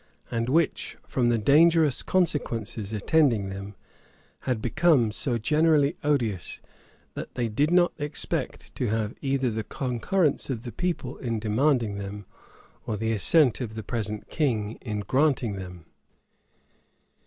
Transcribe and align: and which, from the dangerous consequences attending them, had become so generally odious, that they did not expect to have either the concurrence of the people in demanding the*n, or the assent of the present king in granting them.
and 0.31 0.49
which, 0.49 0.97
from 1.07 1.29
the 1.29 1.37
dangerous 1.37 2.01
consequences 2.01 2.91
attending 2.91 3.49
them, 3.49 3.75
had 4.49 4.59
become 4.59 5.11
so 5.11 5.37
generally 5.37 5.95
odious, 6.03 6.59
that 7.13 7.35
they 7.35 7.47
did 7.47 7.69
not 7.69 7.93
expect 7.99 8.73
to 8.73 8.87
have 8.87 9.13
either 9.21 9.51
the 9.51 9.63
concurrence 9.63 10.49
of 10.49 10.63
the 10.63 10.71
people 10.71 11.17
in 11.19 11.37
demanding 11.37 11.99
the*n, 11.99 12.25
or 12.87 12.97
the 12.97 13.11
assent 13.11 13.61
of 13.61 13.75
the 13.75 13.83
present 13.83 14.27
king 14.27 14.79
in 14.81 15.01
granting 15.01 15.53
them. 15.55 15.85